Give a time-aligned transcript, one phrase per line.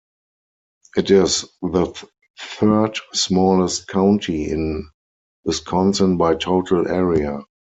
[0.97, 1.93] It is the
[2.39, 4.89] third-smallest county in
[5.45, 7.41] Wisconsin by total area.